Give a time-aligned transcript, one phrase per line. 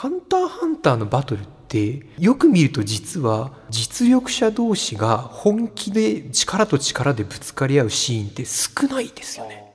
[0.00, 9.74] ハンターハンターのバトルってよく見ると実は実力者同士が本気で力と力でぶつかり合うシーンって少ないですよね。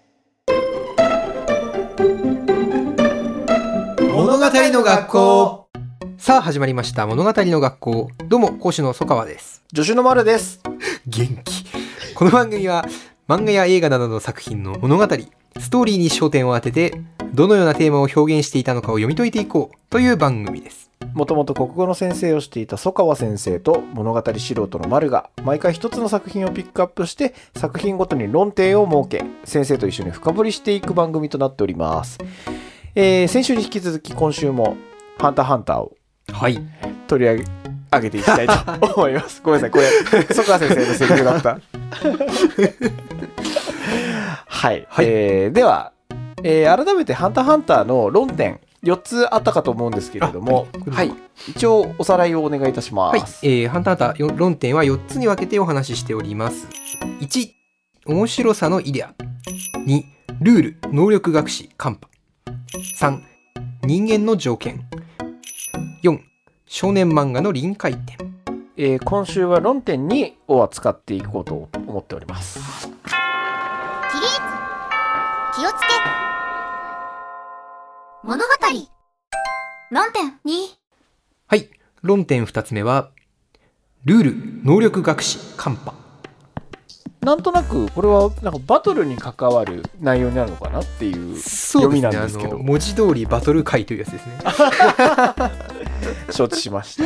[4.16, 5.70] 物語の学校。
[6.18, 7.06] さあ始まりました。
[7.06, 8.10] 物語の学校。
[8.28, 9.62] どうも講師の曽川です。
[9.76, 10.60] 助手の丸です。
[11.06, 11.66] 元気。
[12.16, 12.84] この番組は
[13.28, 15.08] 漫画や映画などの作品の物語
[15.60, 17.02] ストーリーに焦点を当てて
[17.34, 32.18] どのようなテーマを表現していたのかを読み解いていこうという番組ですもともと国語の先生をしていた曽川先生と物語素人の丸が毎回一つの作品をピックアップして作品ごとに論点を設け先生と一緒に深掘りしていく番組となっております。
[32.96, 34.78] えー先週に引き続き今週も
[35.20, 35.96] 「ハンターハンター」を
[36.32, 36.60] はい
[37.08, 37.44] 取り上げ
[37.92, 39.42] 上げていきたいと思います。
[39.44, 39.90] ごめんなさい、これ、
[40.34, 41.60] 曽川先生のセリフだった。
[44.56, 45.06] はい、はい。
[45.08, 45.92] えーでは、
[46.44, 51.12] えー改めて「ハンターハンター」の論点4つあったかと思うんですけれどもあ、はい、
[51.50, 53.22] 一応おさらいをお願いいたしまはい。
[53.22, 56.68] す。、えー、ハンターハンターよ論点は4つに分けてお話ししております。
[57.22, 57.50] 1
[58.08, 59.14] 面白さのイデア。
[59.88, 60.04] 2
[60.42, 62.08] ルール能力学士カンパ。
[63.00, 63.20] 3
[63.84, 64.86] 人間の条件。
[66.04, 66.20] 4
[66.68, 68.18] 少年漫画の臨界点。
[68.78, 72.60] えー今週は論点2を扱っていこうと思っております。
[74.12, 74.40] 起立
[75.56, 75.78] 気をつけ。
[78.24, 78.52] 物語。
[79.90, 80.68] 論点2
[81.48, 81.70] はい。
[82.02, 83.12] 論点2つ目は
[84.04, 85.94] ルール能力学士カンパ。
[87.22, 92.56] なんとなくこれはなんかバトルに関わる内容になるのかなっていう読みなんですけど。
[92.56, 94.34] あの文字通りバトル界というやつですね。
[96.36, 97.04] 承知しました。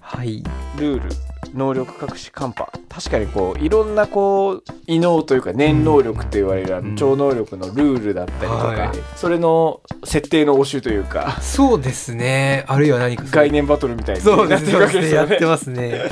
[0.00, 0.42] はい。
[0.76, 6.90] ルール能力隠しカンパ確かにこういろんなこう異能というか念能力って言われるあうん。
[6.92, 8.98] の超能力のルールだったりとか、はい。
[9.16, 12.64] それの設定の応酬というかそうですね。
[12.68, 15.30] あるいは何か概念バトルみたいにそうですなってるわけですよね。
[15.30, 15.46] やって。
[15.46, 16.02] ますね。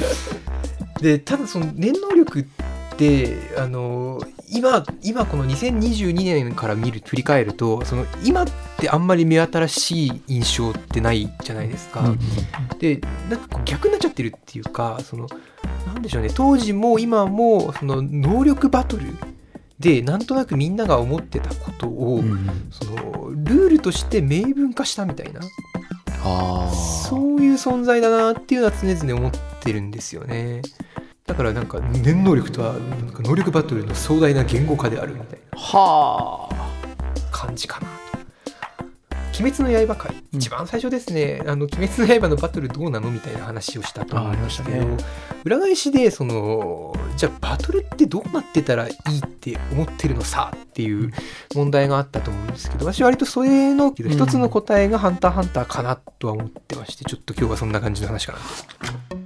[1.00, 2.44] でただその念能力っ
[2.96, 8.46] てあの今今この2022年から見る振り返るとその今っ
[8.78, 12.02] てあんまり目新しい印象ってないじゃないですか。
[12.78, 15.28] でなんかこう逆になっちゃってるっていうかその
[15.86, 19.04] なんでしょうね当時も今もその能力バトル
[19.78, 22.22] でなんとなくみんなが思ってたことを、
[22.70, 25.40] そのルールとして明文化したみたいな
[26.22, 29.32] あそういう存在だなっていうのは常々思っ
[29.62, 30.60] てるんですよね。
[31.30, 35.58] だからなんか念能力とはなんか能力バトルの壮大な言語化であるみたいな。
[35.60, 36.70] はあ。
[37.30, 39.40] 感じかなと。
[39.40, 44.96] 鬼滅の刃会、一番最初ですね、あの鬼滅の刃のバトルどうなのみたいな話をしたと思うんですけど、
[45.44, 51.12] 裏返しでそのじゃあバトルってどうなってたらいいって思ってるのさっていう
[51.54, 59.19] 問題があったと思うんですけど私は割とそれの一つの答えが「ハンターハンター」かなとは思ってましてちょっと今日はそんな感じの話かなと。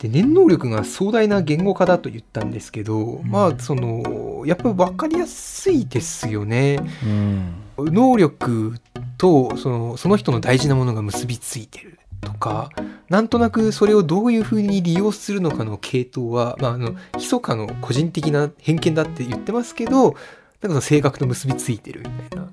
[0.00, 6.80] で念能力が壮大な言語化だと言ったんですけど、まあそのやっぱり分かりやすいですよね。
[7.76, 8.76] 能力
[9.18, 12.70] とそのその人の大事なものが結びついてるとか
[13.10, 20.16] なんとなくそれをどういうふうに利用するのかの系統は、まあ、あの密かの個人的な偏見だって言ってますけどなんか
[20.62, 22.48] その性格と結びついてるみたいな。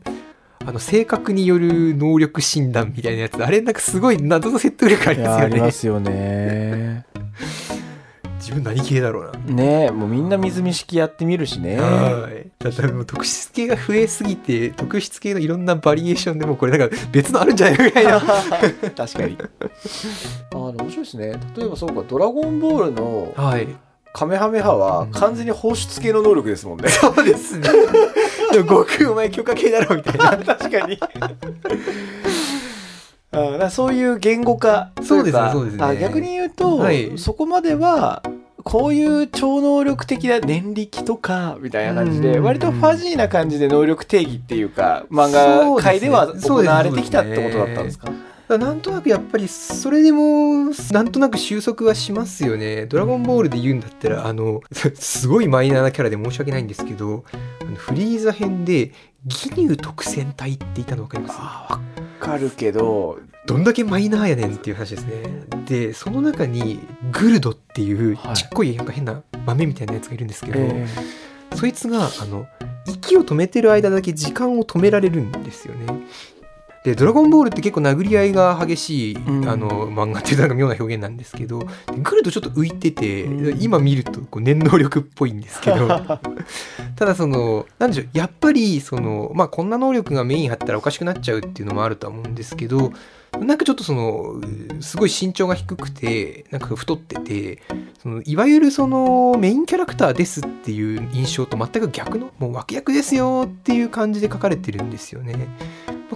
[0.65, 7.05] あの性格による能力診断みたいなやつあれなんかすごい謎の説得力ありますよねますよね
[8.37, 12.47] 自分何系だろうなねえもうみんな水見式やってみるしねはい。
[12.59, 18.19] だってもう特質系が増えすぎて、特質系のいろんなバリエーションでもうこれなんか別のあるんじゃないかみたいな。
[18.95, 19.37] 確かに
[20.51, 23.67] あの面白いですね例えばそうか「ドラゴンボール」のはい。
[24.13, 27.69] カメハメハは完全に放出系の能力ですもんねそうですね。
[28.51, 30.37] でも悟空お前許可系だろみたいな。
[30.43, 30.99] 確かに
[33.53, 35.83] あだそういう言語化そうですねそうですね。
[35.83, 37.17] あ逆に言うと、はい。
[37.17, 38.23] そこまでは
[38.63, 42.43] こういう超能力的な念力とかみたいな感じでうん。
[42.43, 48.11] 割とファジーな感じで能力定義っていうか漫画界では行われてきたってことだったんですか？
[48.49, 52.85] なんとなくやっぱりそれでもなんとなく収束はしますよね。
[52.85, 54.61] ドラゴンボールで言うんだったらあの
[54.95, 57.25] すごいマイナーなキャラで申し訳ないんですけど
[57.61, 58.93] あのフリーザ編で
[59.27, 61.35] 義乳特戦隊っていたの分かります？
[61.39, 61.79] あわ
[62.19, 65.13] かるけどどんだけマイナーやねんっていう話ですね。
[65.67, 66.79] で、その中に
[67.11, 70.85] グルドっていうはいちっこいなんか変な豆みたいなやつがいるんですけど、え
[71.55, 72.45] そいつがあの
[72.85, 75.85] 息を止めてる間だけ時間を止められるんですよね。
[76.87, 79.49] で「ドラゴンボール」って結構殴り合いが激しい、うん。
[79.49, 81.67] あの漫画っていうなんか妙な表現なんですけどで
[82.01, 83.61] グルドちょっと浮いてて、うん。
[83.61, 85.87] 今見るとこう念能力っぽいんですけど
[86.95, 92.93] ただそのなんでしょうやっぱりそのまあこんな能力がメイン張ったらおかしくなっちゃうっていうのもあるとは思うんですけど
[93.41, 94.41] なんかちょっとその
[94.81, 97.61] すごい身長が低くてなんか太ってて
[98.01, 105.47] そのいわゆるそのメインキャラクターですっていう印象と全く逆のもう脇役ですよっていう感じで書かれてるんですよね。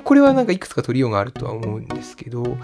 [0.04, 2.58] これはなんかいくつか取りようがあるとは思うんですけど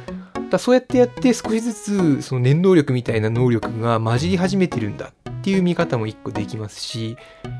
[0.49, 7.17] だそうやってやって少しずつその念能力みたいな能力が混じり始めてるんだっていう見方も一個できますし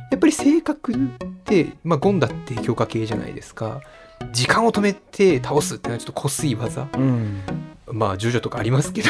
[0.10, 0.98] やっぱり性格っ
[1.44, 3.82] て、まあ、ゴンダって強化系じゃないですか
[4.32, 7.42] 時間を止めて倒すっていうのはちょっとこすい技うん
[7.92, 9.10] まあジョジョとかありますけど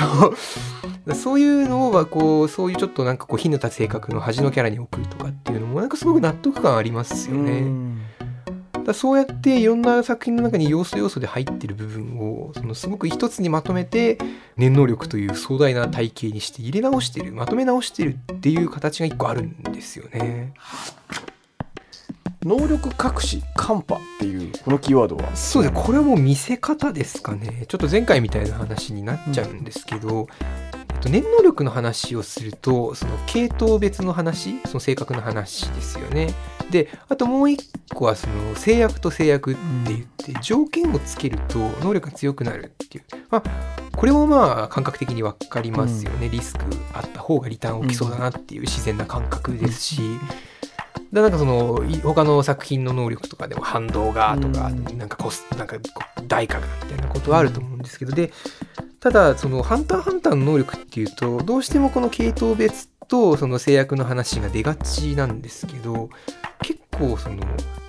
[1.15, 7.51] そういうのはこうそういうちょっとなんかこう火の立つ性格の端のキャラに置くとかっていうのもなんかすごく納得感ありますよね。
[7.51, 8.01] うん
[8.88, 14.18] だそうやっていろんな作品の中に要素要素で入ってる部分をそのすごく一つにまとめて
[14.56, 20.53] 念能力という壮大な体系にして入れ直してるまとめ直してるっていう形が一個あるんですよね。
[22.44, 25.36] 能力隠しカンパっていうこのキーワードは。
[25.36, 27.66] そうですねこれはもう見せ方ですかね。
[27.68, 30.28] ちょっと前回みたいな話になっちゃうんですけど、
[30.89, 36.34] えっと、念能力の話をするとその系統別の話その性格の話ですよね。
[36.69, 43.44] であともう一個はその制約と制約って言って条件をつけると能力が強くなるっていう、まあ、
[43.95, 50.01] これもまあ感覚的に分かりますよね、リスクあった方がリターン起きそうだなっていう自然な感覚ですし、
[51.13, 54.98] だなんかそのい他の作品の能力とかでも反動がとか、うん。
[54.98, 55.77] なんかコスなんか
[56.27, 58.31] 代価がみたいなことはあると思うんですけど、で
[59.00, 66.09] ただその「ハンターハンター」の能力っていうとどうしてもこの系統別とその制約の話が出がちなんですけど
[66.62, 67.38] 結構その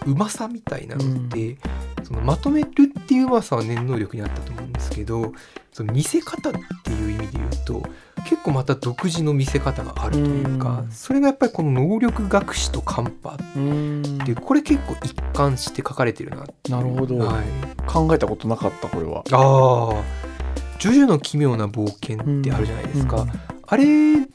[0.07, 1.57] うまさみたいなのって、
[2.05, 5.33] そのまとめるっていううまさは念能力にあったと思うんですけど
[5.73, 7.83] その見せ方っていう意味で言うと
[8.25, 10.91] 結構また独自の見せ方があるというか、うん。
[10.91, 14.19] それがやっぱりこの能力学習とカンパうん。
[14.19, 17.45] でこれ結構一貫して書かれてるな、なるほど、はい、
[17.87, 19.23] 考えたことなかったこれは。
[19.33, 20.03] ああ
[20.79, 23.31] 「ジョジョの奇妙な冒険」ってあるじゃないですか、うん。
[23.67, 23.85] あれ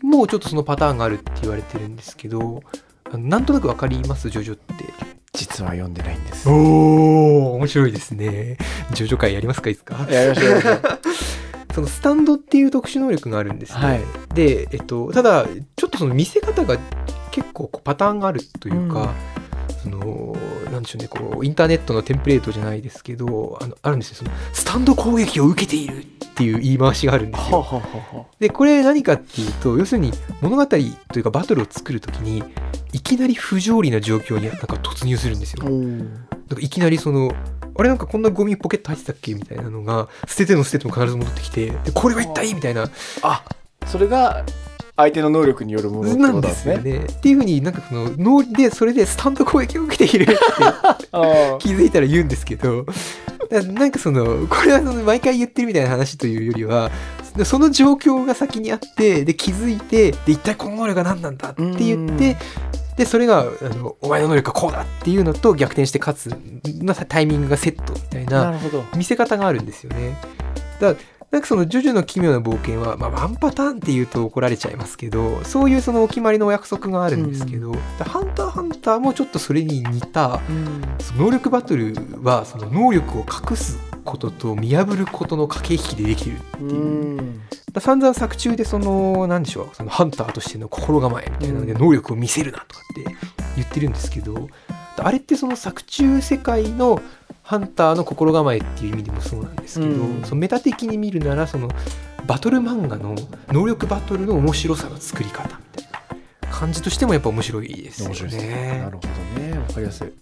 [0.01, 2.61] もちょっとそのパターンがあるって言われてるんですけど
[3.17, 4.85] なんとなくわかりますジョジョって。
[5.33, 6.47] 実は読んでないんです。
[6.47, 8.57] おお面白いですね。
[8.91, 10.05] ジョジョ会やりますかいつか。
[10.09, 10.81] やりましょうやりましょう。
[11.73, 14.01] そのスタンドっていう特殊能力があるんですね、はい。
[14.35, 16.77] で、えっと、ただちょっとその見せ方が
[17.31, 19.11] 結構パターンがあるというか、
[19.81, 20.37] その
[20.71, 24.15] なんでしょうねこうインターネットのテンプレートじゃないですけどあのあるんですよ。
[24.17, 28.27] そのスタンド攻撃を受けているっていう言い回しがあるんですよ。
[28.39, 32.43] でこれ何かっていうと要するに物語というかバトルを作る時に
[32.91, 35.63] いきなり不条理な状況になんか突入するんですよ。
[35.63, 37.31] あおなんかいきなりその
[37.75, 42.89] あれなんかこんなゴミポケット入ってたっけみたいなのが捨てての捨てても必ず戻ってきてでこれは一体みたいな
[43.21, 43.43] あ
[43.85, 44.43] それが
[44.95, 47.05] 相手の能力によるものってなんでことなんですすねよね。
[47.05, 50.35] っていうふうになんかその脳でそれでスタンド攻撃を受けているって
[51.11, 52.93] あ 気づいたら言うんですけどだ
[53.61, 56.91] なんかそのこれはその毎回言ってるみたいな話というよりは
[57.45, 62.37] その状況が先にあってで気づいてで一体この能力が何なんだって言って
[62.97, 66.27] でそれがあのお前の能力はこうだっていうのと逆転して勝つ
[66.83, 68.59] のタイミングがセットみたいな
[68.95, 70.15] 見せ方があるんですよね。
[70.79, 70.95] だ
[71.33, 80.83] なんかその「ジョジョの奇妙な冒険は」まあ、ワンパターンって言うと怒られちゃいますけどそういうそのお決まりのお約束があるんですけど「だハンターハンター」もちょっとそれに似たうん。
[81.17, 86.71] 能力バトルはその能力を隠すことと見破ることの駆け引きでできるっていう。
[86.71, 87.41] うん。
[87.71, 91.79] だ散々作中でその何でしょうそのハンターとしての心構えみたいなのでうん。
[91.79, 93.15] 能力を見せるなとかって
[93.55, 94.49] 言ってるんですけど
[94.97, 97.01] あれってその作中世界の
[97.43, 100.23] ハンターの心構えっていう意味でもそうなんですけど、うん。
[100.23, 101.69] そのメタ的に見るならその
[102.25, 103.15] バトル漫画の
[103.49, 105.87] 能力バトルの面白さの作り方みたい
[106.41, 108.55] な感じとしてもやっぱ面白いですよ面白いですね。
[108.55, 108.89] ねな。
[108.89, 109.59] るほどね。
[109.59, 110.13] わかりやすい。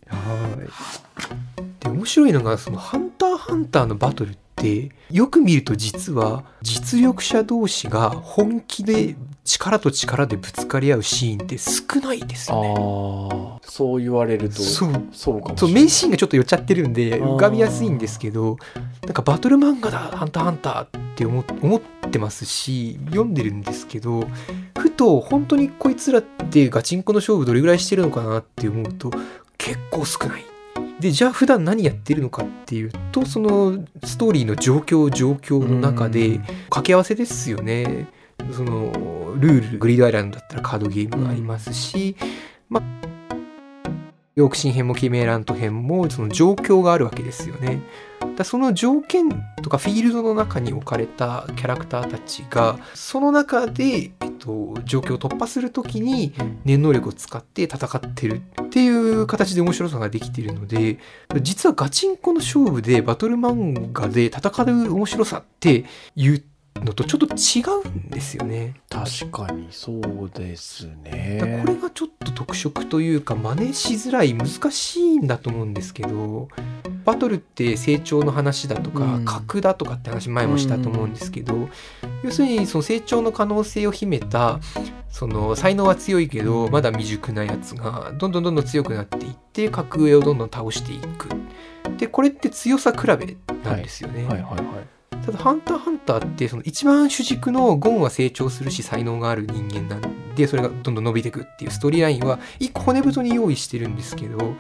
[1.79, 3.11] で面白いのがその「ハン
[3.47, 12.69] ハンター」のバトルってよく見ると実は実力者同士が本気で力と力でぶつかり合うシーンって少ないですあよね。
[12.77, 18.57] あそう言われるとそうそうかもしそうれないメインシーンがちょっと寄っちゃってるんで浮かびやすいんですけど
[19.03, 21.81] なんかバトル漫画だ「ハンターハンター」って思思っ
[22.11, 24.27] てますし読んでるんですけど
[24.77, 29.09] ふと本当にこいつらってガチンコの勝負どれぐらいしてるのかなって思うと
[29.57, 30.50] 結構少ない。
[31.01, 38.07] でじゃあ普段何やってるのかっていうとそのストーリーの状況状況の中で掛け合わせですよね。
[38.51, 42.15] そのルールグリードアイランドだったらカードゲームがありますし、
[42.69, 42.83] まあ
[44.35, 47.81] ヨークシン編もキメラント編もその状況があるわけですよね。
[48.35, 49.29] だその条件
[49.61, 56.33] とかフィールドの中に置かれたキャラクターたちがその中で、えっと状況を突破する時に
[56.65, 60.97] 念能力を使って戦ってるっていう形で面白さができているので
[61.41, 65.85] 実はガチンコの勝負でバトル漫画で戦う面白さって
[66.15, 66.43] いう
[66.77, 68.75] のとちょっと違うんですよね。
[68.89, 76.47] 確かにそうですねこれがちょっと特色というか真似しづらい難しいんだと思うんですけど
[77.05, 79.25] バトルって成長の話だとか、うん。
[79.25, 81.69] 格だとかって話前もしたと思うんですけど、
[82.23, 84.59] 要するにその成長の可能性を秘めた
[85.09, 91.29] その才能は強いけどまだ未熟なやつがどんどんどんどん強くなっていって格上をどんどん倒していく。
[91.97, 94.25] でこれって強さ比べなんですよね。
[94.25, 94.41] はい。
[94.41, 94.55] はい。
[94.55, 95.01] はい。
[95.25, 104.55] ただ「ハンターハンター」ってその一番主軸のゴンは成長するし才能がある人間なんでそれがどんどん伸びていくっていうストーリーラインは一個骨太に用意してるんですけど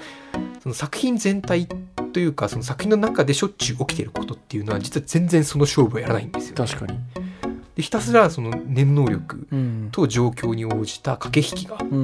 [0.61, 1.67] その作品全体
[2.11, 6.99] というかその作品の中でしょっちゅう起きてることっていうのは実は全然その勝負をやらないんですよ、確かに。
[7.75, 9.89] でひたすらその念能力うん。
[9.91, 12.03] と状況に応じた駆け引きがあって、うん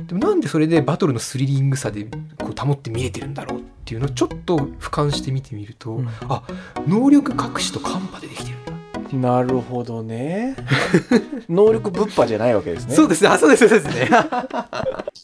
[0.00, 6.08] んでもなんでそれでバトルのスリリングさでこう保って見えてるんだろうっていうのをちょっと俯瞰して見てみると、うん。
[6.28, 6.42] あ
[6.86, 9.30] 能力隠しとカンパでできてるんだ。
[9.30, 10.56] なるほどね。
[11.48, 12.94] 能力ぶっ破じゃないわけですね。
[12.94, 13.22] そうです。
[13.22, 13.68] ねあそうです。
[13.68, 14.10] そうですね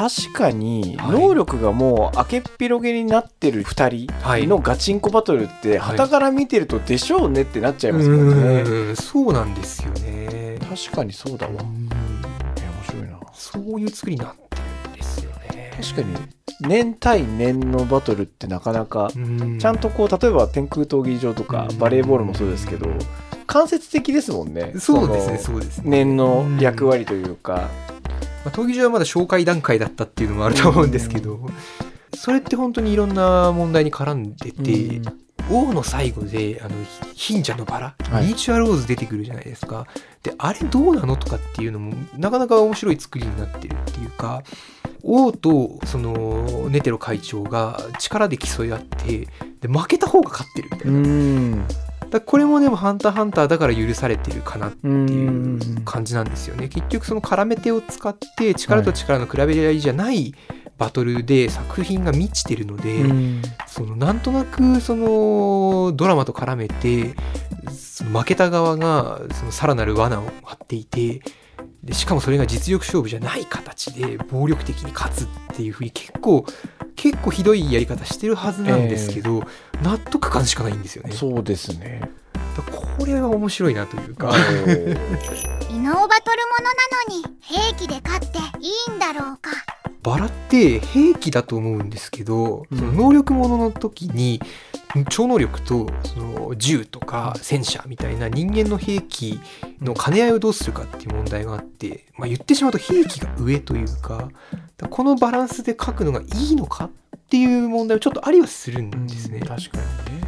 [0.00, 1.12] 確かにはい。
[1.12, 4.40] 能力がもう明けっぴろげになってる2はい。
[4.42, 5.98] 人のガチンコバトルってはい。
[5.98, 8.62] 旗から見てるとでしょうねってなっちゃいますもんね。
[8.62, 10.58] うんそうなんですよね。
[10.70, 11.52] 確かにそうだわ。
[11.52, 11.90] 面
[12.88, 13.20] 白いな。
[13.34, 15.70] そういう作りになってるんですよね。
[15.78, 16.16] 確かに
[16.62, 19.58] 年対年のバトルってなかなかうん。
[19.58, 21.78] ちゃんとこう例えば天空闘技場とかうん。
[21.78, 22.86] バレーボールもそうですけど
[23.46, 24.72] 間接的ですもんね。
[24.78, 27.68] そうですねのそうですね、年の役割というか
[28.44, 31.40] まあ、闘技場はまだ紹介段階だったっていうのもあると思うんですけど、
[32.14, 35.02] それって本当にいろんな問題に絡んでて、うん。
[35.50, 36.74] 王の最後であの
[37.14, 38.26] 貧者のバラ、はい。
[38.26, 39.86] ミーチュアローズ出てくるじゃないですか。
[40.22, 44.42] であれどうなのとかっていうのもなかなか面白い作りになってるっていうか
[45.02, 49.28] 王とそのネテロ会長が力で競い合って
[49.60, 51.64] で負けた方が勝ってるみたいな、うん
[52.10, 55.82] だこれもでも「ハンターハンター」だから許されてるかなってういうん。
[55.84, 56.68] 感じなんですよね。
[56.68, 60.34] 結局その絡め手を使って力と力の比べ合いじゃない
[60.78, 63.42] バトルで作品が満ちてるので、うん。
[63.66, 67.14] そのなんとなくそのドラマと絡めて
[68.12, 71.20] 負けた側がそのさらなる罠を張っていて
[71.82, 76.44] でしかもそれが実力勝負じゃない形で暴力的に勝つっていうふうに結構
[76.94, 79.42] 結構ひどいやり方してるはずなんですけど、
[79.82, 81.12] 納得感しかないんですよね。
[81.12, 82.02] そうですね。
[82.98, 84.34] これは面白いなというか。
[85.70, 89.50] 異能バトルものなのに兵器で勝っていいんだろうか。
[90.02, 92.78] バラって兵器だと思うんですけど、うん。
[92.78, 94.42] その能力ものの時に
[95.08, 99.40] 超能力とその銃とか戦車みたいな人間の兵器
[99.80, 104.30] の兼ね合いをどうするかっていう問題があって、まあ、言ってしまうと兵器が上というか
[104.90, 106.90] このバランスで書くのがいいのかっ
[107.30, 109.40] ていう問題はちょっとありはするんですね。
[109.40, 109.78] 確か
[110.08, 110.26] にね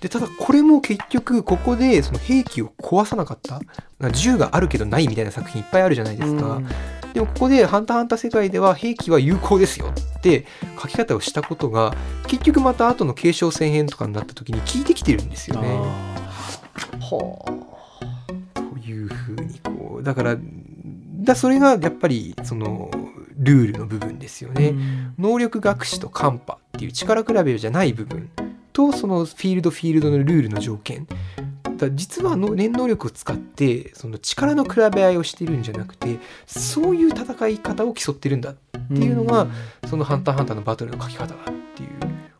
[0.00, 3.62] でただこれも結局ここでその兵器を壊さなかった
[4.10, 6.60] 銃があるけどないみたいな作品いっぱいあるじゃないですか。
[7.14, 10.46] でもここで「ハンターハンター」世界では兵器は有効ですよって
[10.80, 11.94] 書き方をしたことが
[12.26, 15.78] 結局また後の継承戦編とかになった時に効いてきてるんですよね。
[17.00, 17.62] は
[18.54, 20.36] というふうにこうだから
[21.22, 22.90] だそれがやっぱりその
[23.38, 24.74] ルールの部分ですよあね。
[25.16, 28.28] 能力学士とカンパっていう力比べじゃない部分
[28.72, 31.06] とそのフィールドフィールドのルールの条件
[31.76, 38.54] だ実はの念能力を使ってその力の比べ合いをしてるんじゃなくてそういう戦い方を競ってるんだっ
[38.88, 39.46] ていうのが
[39.88, 41.88] その「ハンターハンター」のバトルの書き方だっていう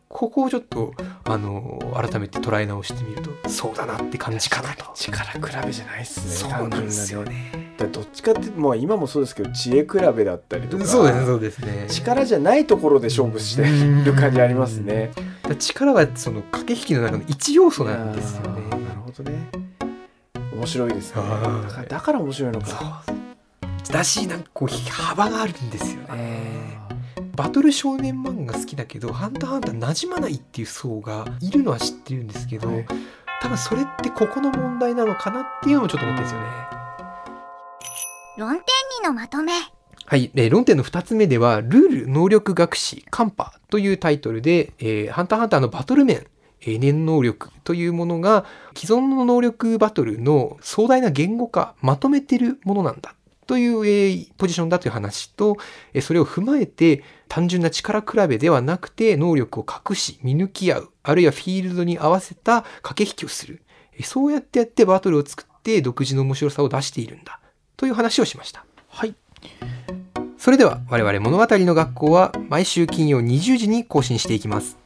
[0.07, 0.93] ここをちょっと
[1.25, 4.85] あの改めて捉え直してみるとそうだなって感じかなと。
[4.95, 7.64] 力比べじゃないっすねそうなんですよね。
[7.77, 11.87] だどっちかってまあ今もそうですけど知恵比べだったりとかそうですねそうですね。
[11.89, 15.11] 力じゃないところで勝負してる感じありますね。
[15.59, 18.69] 力はその駆け引きの中の一要素なんですよね。
[18.69, 19.35] なるほどね。
[20.53, 21.21] 面白いですね。
[21.21, 21.67] はい。
[21.67, 23.03] だからだから面白いのか。
[23.91, 26.79] だしなんかこう幅があるんですよね。
[26.89, 26.95] あ
[27.35, 32.85] バトル少年漫画好きだけど「ハンターハンター」馴染まないっていう層がいるのは知ってるんですけど、はい。
[33.41, 36.74] 多分それってここの問題なのかなっていうのもちょっと思ってるんですよね。
[38.37, 38.63] 論点
[39.03, 39.53] 2のまとめ。
[40.07, 46.27] はい、えー論点の2つ目では「ルール能力学士カンパ」というタイトルで「えーハンターハンター」のバトル面
[46.65, 53.15] 念能力というものが既存の能力バトルの壮大な言語化まとめてるものなんだ
[53.47, 55.57] という、ポジションだという話と、
[56.01, 63.61] それを踏まえて単純な力比べではなくて能力を隠し見抜き合うあるいはフィールドに合わせた駆け引きをする。
[64.03, 67.39] そうやってやってバトルを作って独自の面白さを出しているんだ。
[67.77, 68.65] という話をしました。
[68.89, 69.15] はい。
[70.37, 74.77] それでは我々物語の学校は毎週金曜20時に更新していきます。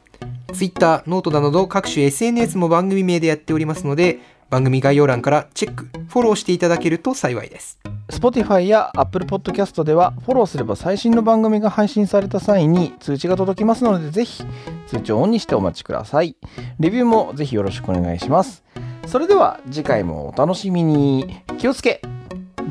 [0.52, 4.18] Twitter、 note など各種 SNS も番組名でやっておりますので
[4.48, 7.78] 番組概要欄からチェックフォローしていただけると幸いです。
[8.08, 14.42] Spotify や Apple Podcast ではフォローすれば最新の番組が配信された際に通知が届きますのでぜひ
[14.88, 16.36] 通知をオンにしてお待ちください。
[16.80, 18.64] レビューもぜひよろしくお願いします。
[19.06, 21.42] それでは次回もお楽しみに。
[21.58, 22.00] 気をつけ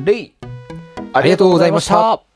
[0.04, 0.34] 礼。
[1.12, 2.29] ありがとうございました。